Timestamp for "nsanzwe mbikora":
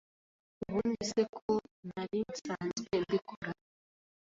2.33-3.49